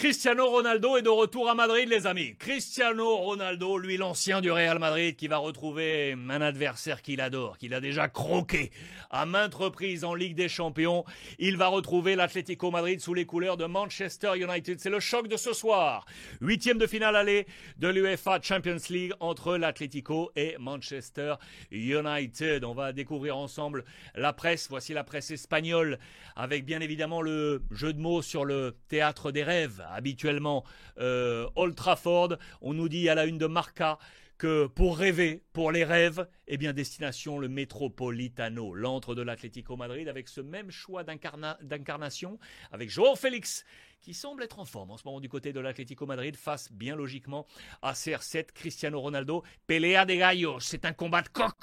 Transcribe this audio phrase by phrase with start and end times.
[0.00, 2.34] Cristiano Ronaldo est de retour à Madrid, les amis.
[2.38, 7.74] Cristiano Ronaldo, lui l'ancien du Real Madrid, qui va retrouver un adversaire qu'il adore, qu'il
[7.74, 8.70] a déjà croqué
[9.10, 11.04] à maintes reprises en Ligue des Champions.
[11.38, 14.80] Il va retrouver l'Atlético Madrid sous les couleurs de Manchester United.
[14.80, 16.06] C'est le choc de ce soir.
[16.40, 17.46] Huitième de finale aller
[17.76, 21.34] de l'UEFA Champions League entre l'Atlético et Manchester
[21.70, 22.64] United.
[22.64, 24.66] On va découvrir ensemble la presse.
[24.70, 25.98] Voici la presse espagnole
[26.36, 30.64] avec bien évidemment le jeu de mots sur le théâtre des rêves habituellement
[30.98, 32.36] euh, Old Trafford.
[32.60, 33.98] On nous dit à la une de Marca
[34.40, 40.08] que pour rêver, pour les rêves, eh bien destination le Metropolitano, l'antre de l'Atlético Madrid,
[40.08, 42.38] avec ce même choix d'incarnation,
[42.72, 43.66] avec Joao Félix
[44.00, 46.96] qui semble être en forme en ce moment du côté de l'Atlético Madrid face bien
[46.96, 47.46] logiquement
[47.82, 49.42] à CR7 Cristiano Ronaldo.
[49.66, 51.54] Pelea de gallos, c'est un combat de coq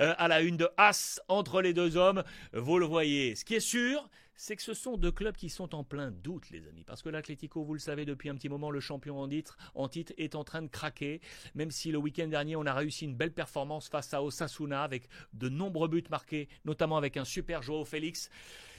[0.00, 2.22] euh, à la une de As entre les deux hommes.
[2.52, 3.34] Vous le voyez.
[3.34, 6.50] Ce qui est sûr, c'est que ce sont deux clubs qui sont en plein doute,
[6.50, 6.84] les amis.
[6.84, 10.34] Parce que l'Atlético, vous le savez depuis un petit moment, le champion en titre, est
[10.34, 11.20] en train de craquer.
[11.54, 15.08] Même si le week-end dernier, on a réussi une belle performance face à Osasuna avec
[15.32, 18.30] de nombreux buts marqués, notamment avec un super Joao Félix.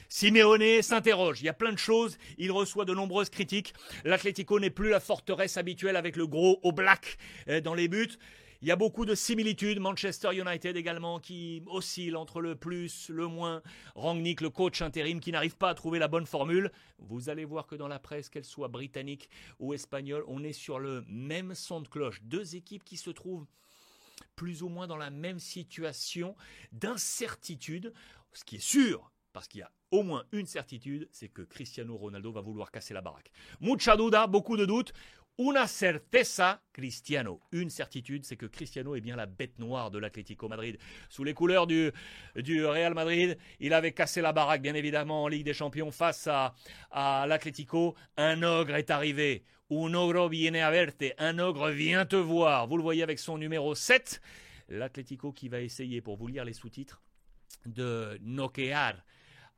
[0.10, 3.74] Simeone s'interroge, il y a plein de choses, il reçoit de nombreuses critiques.
[4.04, 7.18] L'Atlético n'est plus la forteresse habituelle avec le gros au black
[7.50, 8.18] euh, dans les buts.
[8.62, 9.80] Il y a beaucoup de similitudes.
[9.80, 13.62] Manchester United également qui oscille entre le plus, le moins.
[13.96, 16.72] Rangnick, le coach intérim, qui n'arrive pas à trouver la bonne formule.
[17.00, 20.80] Vous allez voir que dans la presse, qu'elle soit britannique ou espagnole, on est sur
[20.80, 22.22] le même son de cloche.
[22.24, 23.46] Deux équipes qui se trouvent
[24.36, 26.36] plus ou moins dans la même situation
[26.72, 27.94] d'incertitude.
[28.34, 31.96] Ce qui est sûr, parce qu'il y a au moins une certitude, c'est que Cristiano
[31.96, 33.32] Ronaldo va vouloir casser la baraque.
[33.62, 34.94] Mucha duda, beaucoup de doutes.
[35.38, 37.42] Una certeza, Cristiano.
[37.52, 40.78] Une certitude, c'est que Cristiano est bien la bête noire de l'Atlético Madrid.
[41.10, 41.92] Sous les couleurs du,
[42.38, 46.28] du Real Madrid, il avait cassé la baraque, bien évidemment, en Ligue des Champions face
[46.28, 46.56] à,
[46.90, 47.96] à l'Atlético.
[48.16, 49.44] Un ogre est arrivé.
[49.70, 50.72] Un ogro viene a.
[51.18, 52.68] Un ogre vient te voir.
[52.68, 54.22] Vous le voyez avec son numéro 7.
[54.70, 57.02] L'Atlético qui va essayer, pour vous lire les sous-titres,
[57.66, 59.04] de noquear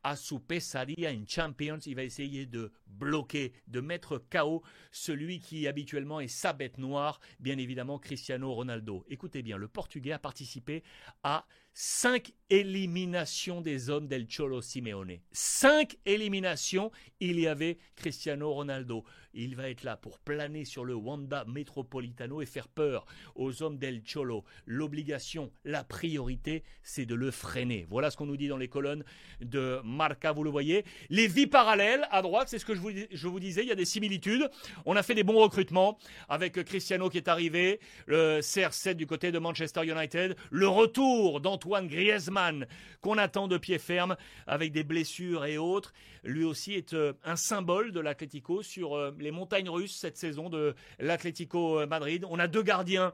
[0.07, 0.15] à
[0.47, 1.79] pesadilla en Champions.
[1.85, 7.19] Il va essayer de bloquer, de mettre KO celui qui habituellement est sa bête noire,
[7.39, 9.03] bien évidemment Cristiano Ronaldo.
[9.09, 10.83] Écoutez bien, le Portugais a participé
[11.23, 11.45] à
[11.79, 15.19] cinq éliminations des hommes del Cholo Simeone.
[15.31, 19.03] Cinq éliminations, il y avait Cristiano Ronaldo.
[19.35, 23.05] Il va être là pour planer sur le Wanda Metropolitano et faire peur
[23.35, 24.43] aux hommes del Cholo.
[24.65, 27.85] L'obligation, la priorité, c'est de le freiner.
[27.91, 29.03] Voilà ce qu'on nous dit dans les colonnes
[29.41, 30.83] de Marca, vous le voyez.
[31.09, 33.71] Les vies parallèles, à droite, c'est ce que je vous, je vous disais, il y
[33.71, 34.49] a des similitudes.
[34.87, 35.99] On a fait des bons recrutements
[36.29, 41.66] avec Cristiano qui est arrivé, le CR7 du côté de Manchester United, le retour d'Antoine
[41.67, 42.65] Antoine Griezmann,
[43.01, 44.15] qu'on attend de pied ferme
[44.47, 45.91] avec des blessures et autres.
[46.23, 50.49] Lui aussi est euh, un symbole de l'Atlético sur euh, les montagnes russes cette saison
[50.49, 52.25] de l'Atlético euh, Madrid.
[52.29, 53.13] On a deux gardiens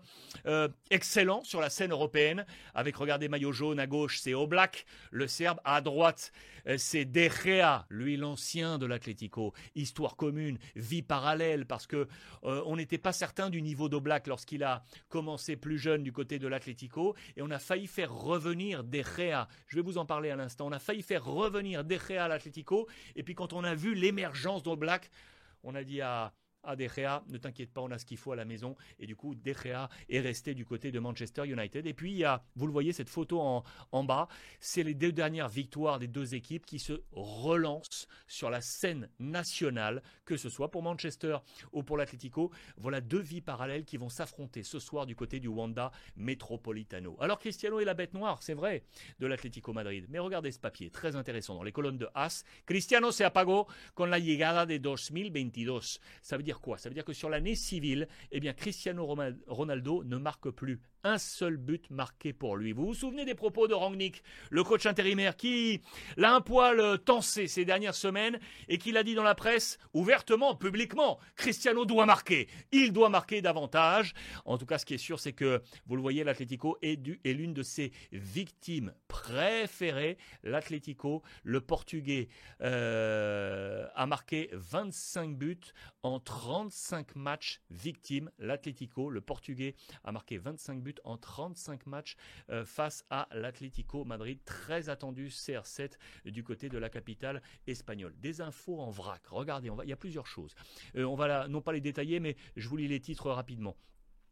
[0.91, 5.59] excellents sur la scène européenne avec, regardez, maillot jaune à gauche, c'est Oblak, le Serbe,
[5.63, 6.31] à droite,
[6.77, 7.29] c'est De
[7.89, 9.53] lui l'ancien de l'Atlético.
[9.75, 12.07] Histoire commune, vie parallèle, parce que
[12.41, 16.47] on n'était pas certain du niveau d'Oblak lorsqu'il a commencé plus jeune du côté de
[16.47, 19.47] l'Atlético, et on a failli faire revenir revenir De Gea.
[19.67, 20.67] Je vais vous en parler à l'instant.
[20.67, 22.87] On a failli faire revenir De Gea à l'Atlético.
[23.15, 25.09] Et puis quand on a vu l'émergence Black,
[25.63, 26.33] on a dit à
[26.63, 28.75] à ne t'inquiète pas, on a ce qu'il faut à la maison.
[29.00, 29.53] Et du coup, De
[30.09, 31.85] est resté du côté de Manchester United.
[31.85, 34.28] Et puis, il y a, vous le voyez, cette photo en, en bas,
[34.59, 40.01] c'est les deux dernières victoires des deux équipes qui se relancent sur la scène nationale,
[40.25, 41.38] que ce soit pour Manchester
[41.72, 42.51] ou pour l'Atlético.
[42.78, 47.18] Voilà deux vies parallèles qui vont s'affronter ce soir du côté du Wanda Metropolitano.
[47.19, 48.84] Alors, Cristiano est la bête noire, c'est vrai,
[49.19, 50.06] de l'Atlético Madrid.
[50.09, 52.44] Mais regardez ce papier, très intéressant, dans les colonnes de As.
[52.66, 55.80] Cristiano se apagó con la llegada de 2022.
[56.22, 59.05] Ça veut dire Ça veut dire que sur l'année civile, eh bien Cristiano
[59.47, 62.71] Ronaldo ne marque plus un seul but marqué pour lui.
[62.71, 65.81] Vous vous souvenez des propos de Rangnick, le coach intérimaire, qui
[66.15, 69.77] l'a un poil euh, tensé ces dernières semaines et qui l'a dit dans la presse
[69.93, 74.13] ouvertement, publiquement, Cristiano doit marquer, il doit marquer davantage.
[74.45, 77.53] En tout cas, ce qui est sûr, c'est que, vous le voyez, l'Atlético est, l'une
[77.53, 80.17] de ses victimes préférées.
[80.44, 82.29] L'Atlético, le Portugais,
[82.61, 85.59] euh, a marqué 25 buts
[86.03, 88.31] en 35 matchs victimes.
[88.39, 89.75] L'Atlético, le Portugais,
[90.06, 92.16] a marqué 25 buts en 35 matchs
[92.50, 94.40] euh, face à l'Atlético Madrid.
[94.45, 95.94] Très attendu CR7
[96.25, 98.13] du côté de la capitale espagnole.
[98.19, 99.22] Des infos en vrac.
[99.28, 100.56] Regardez, on va, il y a plusieurs choses.
[100.95, 103.75] Euh, on va non pas les détailler, mais je vous lis les titres rapidement.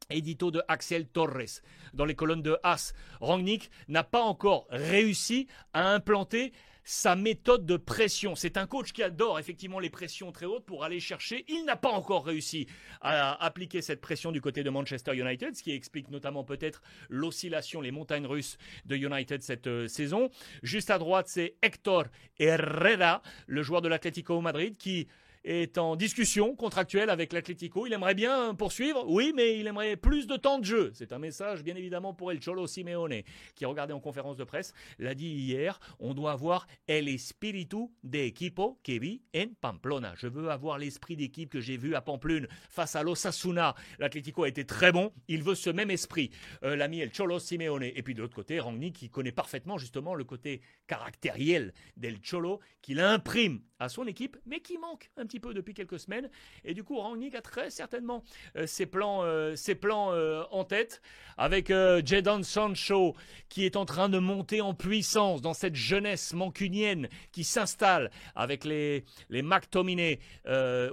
[0.09, 1.61] édito de Axel Torres
[1.93, 2.93] dans les colonnes de As.
[3.19, 8.35] Rangnick n'a pas encore réussi à implanter sa méthode de pression.
[8.35, 11.45] C'est un coach qui adore effectivement les pressions très hautes pour aller chercher.
[11.47, 12.67] Il n'a pas encore réussi
[13.01, 17.81] à appliquer cette pression du côté de Manchester United, ce qui explique notamment peut-être l'oscillation,
[17.81, 20.29] les montagnes russes de United cette euh, saison.
[20.63, 22.05] Juste à droite, c'est Hector
[22.39, 25.07] Herrera, le joueur de l'Atlético Madrid, qui
[25.43, 27.87] est en discussion contractuelle avec l'Atlético.
[27.87, 30.91] Il aimerait bien poursuivre, oui, mais il aimerait plus de temps de jeu.
[30.93, 33.23] C'est un message, bien évidemment, pour El Cholo Simeone,
[33.55, 38.79] qui, regardé en conférence de presse, l'a dit hier, on doit avoir el de equipo
[38.83, 38.91] que
[39.35, 40.13] en Pamplona.
[40.17, 43.75] Je veux avoir l'esprit d'équipe que j'ai vu à Pamplune face à l'Osasuna.
[43.99, 46.31] L'Atlético a été très bon, il veut ce même esprit.
[46.63, 47.83] Euh, l'ami El Cholo Simeone.
[47.83, 52.59] Et puis de l'autre côté, Rangnick, qui connaît parfaitement justement le côté caractériel d'El Cholo,
[52.81, 56.29] qu'il imprime à son équipe, mais qui manque un petit peu depuis quelques semaines.
[56.63, 58.23] Et du coup, Rangnick a très certainement
[58.55, 61.01] euh, ses plans, euh, ses plans euh, en tête,
[61.37, 63.15] avec Jadon Sancho
[63.49, 68.63] qui est en train de monter en puissance dans cette jeunesse mancunienne qui s'installe avec
[68.63, 70.19] les, les McTominay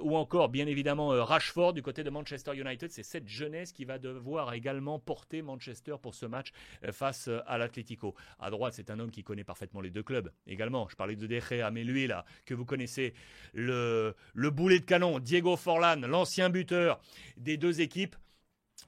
[0.01, 2.89] ou encore bien évidemment Rashford du côté de Manchester United.
[2.91, 6.51] C'est cette jeunesse qui va devoir également porter Manchester pour ce match
[6.91, 8.15] face à l'Atlético.
[8.39, 10.87] À droite, c'est un homme qui connaît parfaitement les deux clubs également.
[10.89, 12.78] Je parlais de De Gea, mais lui là, que vous connaissez,
[13.53, 16.99] le, le boulet de canon, Diego Forlan, l'ancien buteur
[17.37, 18.15] des deux équipes,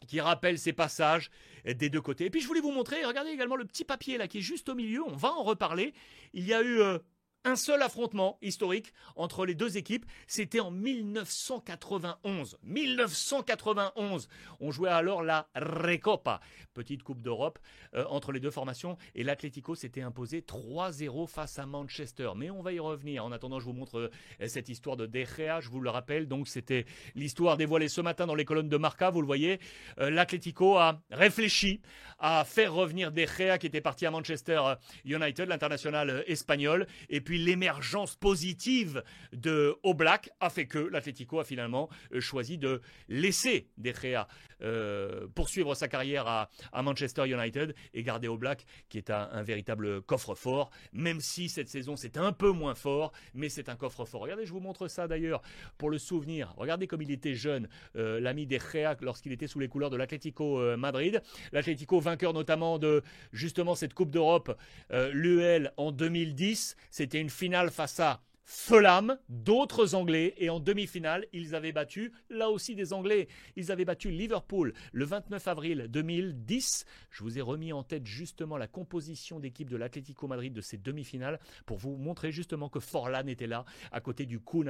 [0.08, 1.30] qui rappelle ses passages
[1.66, 2.26] des deux côtés.
[2.26, 4.70] Et puis je voulais vous montrer, regardez également le petit papier là qui est juste
[4.70, 5.94] au milieu, on va en reparler.
[6.34, 6.98] Il y a eu euh,
[7.44, 12.58] un seul affrontement historique entre les deux équipes, c'était en 1991.
[12.64, 14.28] 1991,
[14.60, 16.40] on jouait alors la Recopa,
[16.74, 17.60] petite Coupe d'Europe
[17.96, 22.32] euh, entre les deux formations, et l'Atlético s'était imposé 3-0 face à Manchester.
[22.36, 23.26] Mais on va y revenir.
[23.26, 23.98] En attendant, je vous montre
[24.42, 26.28] euh, cette histoire de De je vous le rappelle.
[26.28, 26.86] Donc c'était
[27.16, 29.60] l'histoire dévoilée ce matin dans les colonnes de Marca, vous le voyez.
[30.00, 31.82] Euh, L'Atlético a réfléchi
[32.20, 34.62] à faire revenir De qui était parti à Manchester
[35.06, 41.90] United, l'international espagnol, et puis l'émergence positive de Oblak a fait que l'Atlético a finalement
[42.14, 44.28] euh, choisi de laisser De Gea
[44.62, 46.50] euh, poursuivre sa carrière à,
[46.84, 52.18] Manchester United et garder Oblak qui est un, véritable coffre-fort, même si cette saison c'est
[52.18, 54.22] un peu moins fort, mais c'est un coffre-fort.
[54.22, 55.42] Regardez, je vous montre ça d'ailleurs
[55.78, 56.54] pour le souvenir.
[56.58, 59.98] Regardez comme il était jeune, euh, l'ami De Gea lorsqu'il était sous les couleurs de
[59.98, 61.22] l'Atlético Madrid.
[61.52, 63.02] L'Atlético vainqueur notamment de
[63.32, 64.58] justement cette Coupe d'Europe,
[64.92, 66.76] l'UL en 2010.
[66.90, 72.50] C'était une finale face à Fulham, d'autres Anglais, et en demi-finale, ils avaient battu, là
[72.50, 76.86] aussi des Anglais, ils avaient battu Liverpool le 29 avril 2010.
[77.10, 80.78] Je vous ai remis en tête justement la composition d'équipe de l'Atlético Madrid de ces
[80.78, 84.66] demi-finales pour vous montrer justement que Forlan était là, à côté du Kun.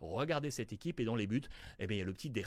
[0.00, 1.42] Regardez cette équipe et dans les buts,
[1.78, 2.42] eh bien, il y a le petit De.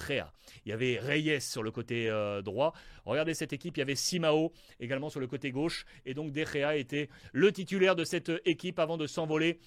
[0.65, 2.73] Il y avait Reyes sur le côté euh, droit.
[3.05, 6.39] Regardez cette équipe, il y avait Simao également sur le côté gauche, et donc De
[6.75, 9.59] était le titulaire de cette équipe avant de s'envoler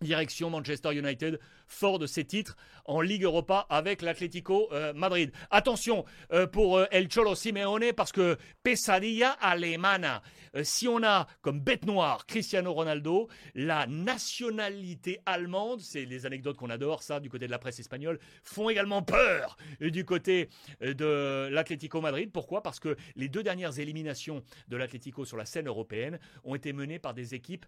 [0.00, 5.30] Direction Manchester United, fort de ses titres en Ligue Europa avec l'Atlético euh, Madrid.
[5.50, 10.22] Attention euh, pour euh, El Cholo Simeone parce que pesadilla alemana.
[10.62, 16.70] si on a comme bête noire Cristiano Ronaldo, la nationalité allemande, c'est les anecdotes qu'on
[16.70, 20.48] adore, ça, du côté de la presse espagnole, font également peur du côté
[20.80, 22.30] de l'Atlético Madrid.
[22.32, 22.62] Pourquoi?
[22.62, 26.98] Parce que les deux dernières éliminations de l'Atlético sur la scène européenne ont été menées
[26.98, 27.66] par des équipes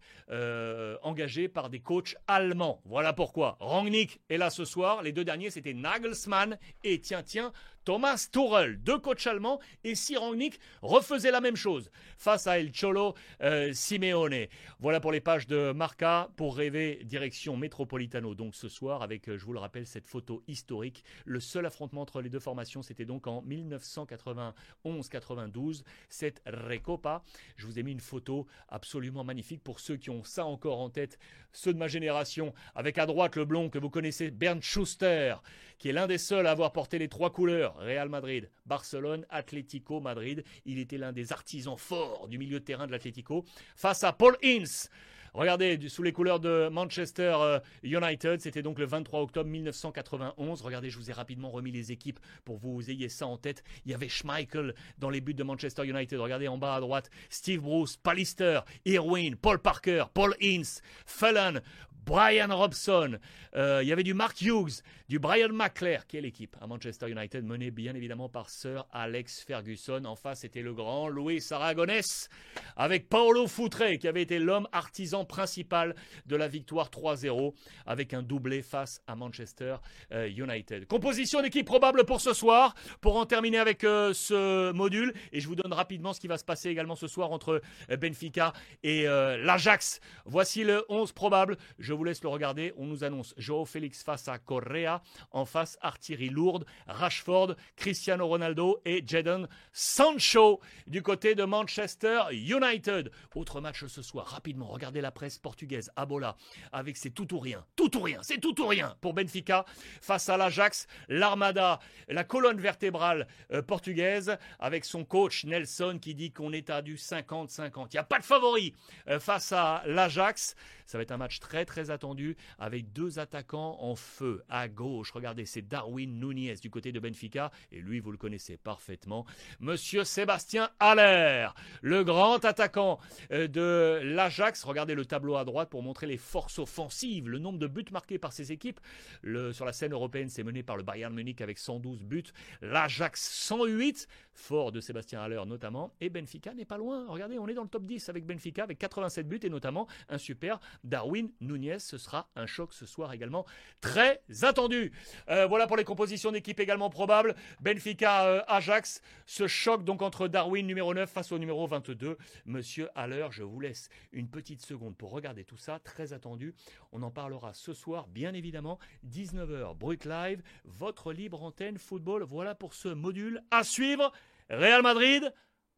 [1.02, 2.80] engagées par des coachs allemands.
[2.84, 3.56] Voilà pourquoi.
[3.60, 5.02] Rangnick est là ce soir.
[5.02, 7.52] Les deux derniers, c'était Nagelsmann et tiens, tiens,
[7.90, 12.70] Thomas Tuchel, deux coachs allemands, et si Rangnick refaisait la même chose face à El
[12.72, 14.46] Cholo euh, Simeone.
[14.78, 18.36] Voilà pour les pages de Marca pour rêver direction Metropolitano.
[18.36, 21.02] Donc ce soir, avec, euh, je vous le rappelle, cette photo historique.
[21.24, 27.24] Le seul affrontement entre les deux formations, c'était donc en 1991-92, cette Recopa.
[27.56, 30.90] Je vous ai mis une photo absolument magnifique pour ceux qui ont ça encore en
[30.90, 31.18] tête,
[31.52, 35.34] ceux de ma génération, avec à droite le blond que vous connaissez, Bernd Schuster,
[35.80, 40.00] qui est l'un des seuls à avoir porté les trois couleurs, Real Madrid, Barcelone, Atlético
[40.00, 40.44] Madrid.
[40.64, 43.44] Il était l'un des artisans forts du milieu de terrain de l'Atlético,
[43.76, 44.90] face à Paul Ince.
[45.32, 50.62] Regardez, sous les couleurs de Manchester euh, United, c'était donc le 23 octobre 1991.
[50.62, 53.62] Regardez, je vous ai rapidement remis les équipes pour vous ayez ça en tête.
[53.84, 56.18] Il y avait Schmeichel dans les buts de Manchester United.
[56.18, 61.60] Regardez en bas à droite, Steve Bruce, Pallister, Irwin, Paul Parker, Paul Ince, Fallon,
[62.06, 63.18] Brian Robson,
[63.56, 67.10] euh, il y avait du Mark Hughes, du Brian McClare, qui est l'équipe à Manchester
[67.10, 70.04] United, menée bien évidemment par Sir Alex Ferguson.
[70.04, 72.28] En face, c'était le grand Louis Aragonès,
[72.76, 75.94] avec Paolo Foutré, qui avait été l'homme artisan principal
[76.26, 77.54] de la victoire 3-0,
[77.86, 79.76] avec un doublé face à Manchester
[80.12, 80.86] euh, United.
[80.86, 85.48] Composition d'équipe probable pour ce soir, pour en terminer avec euh, ce module, et je
[85.48, 87.60] vous donne rapidement ce qui va se passer également ce soir entre
[88.00, 88.52] Benfica
[88.82, 90.00] et l'Ajax.
[90.24, 91.56] Voici le 11 probable.
[91.94, 92.72] Vous laisse le regarder.
[92.76, 95.02] On nous annonce Joao Félix face à Correa.
[95.30, 103.10] En face, artillerie lourde, Rashford, Cristiano Ronaldo et Jadon Sancho du côté de Manchester United.
[103.34, 104.26] Autre match ce soir.
[104.26, 105.90] Rapidement, regardez la presse portugaise.
[105.96, 106.36] Abola
[106.72, 107.64] avec ses tout ou rien.
[107.76, 108.20] Tout ou rien.
[108.22, 109.64] C'est tout ou rien pour Benfica
[110.02, 110.86] face à l'Ajax.
[111.08, 111.78] L'Armada,
[112.08, 116.96] la colonne vertébrale euh, portugaise avec son coach Nelson qui dit qu'on est à du
[116.96, 117.86] 50-50.
[117.92, 118.74] Il n'y a pas de favori
[119.08, 120.54] euh, face à l'Ajax.
[120.86, 125.12] Ça va être un match très très attendu avec deux attaquants en feu à gauche.
[125.12, 129.24] Regardez, c'est Darwin Nunez du côté de Benfica et lui vous le connaissez parfaitement.
[129.60, 131.48] Monsieur Sébastien Haller,
[131.80, 132.98] le grand attaquant
[133.32, 134.64] euh, de l'Ajax.
[134.64, 138.18] Regardez le tableau à droite pour montrer les forces offensives, le nombre de buts marqués
[138.18, 138.80] par ces équipes.
[139.22, 142.24] Le, sur la scène européenne, c'est mené par le Bayern Munich avec 112 buts,
[142.60, 147.06] l'Ajax 108, fort de Sébastien Haller notamment, et Benfica n'est pas loin.
[147.08, 150.18] Regardez, on est dans le top 10 avec Benfica avec 87 buts et notamment un
[150.18, 151.69] super Darwin Nunez.
[151.78, 153.46] Ce sera un choc ce soir également
[153.80, 154.92] très attendu.
[155.28, 157.34] Euh, voilà pour les compositions d'équipe également probables.
[157.60, 162.16] Benfica euh, Ajax, ce choc donc entre Darwin numéro 9 face au numéro 22.
[162.46, 166.54] Monsieur Haller, je vous laisse une petite seconde pour regarder tout ça, très attendu.
[166.92, 172.24] On en parlera ce soir, bien évidemment, 19h, Brut Live, votre libre antenne football.
[172.24, 174.12] Voilà pour ce module à suivre.
[174.48, 175.32] Real Madrid,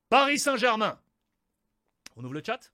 [0.08, 0.98] Paris Saint-Germain.
[2.16, 2.72] On ouvre le chat?